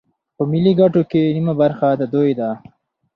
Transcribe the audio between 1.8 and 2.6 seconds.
د دوی ده